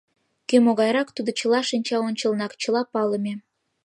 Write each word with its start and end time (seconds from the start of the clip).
Кӧ 0.49 0.57
могайрак, 0.65 1.09
тудо 1.15 1.31
чыла 1.39 1.61
шинчаончылнак— 1.69 2.51
чыла 2.61 2.81
палыме. 2.93 3.33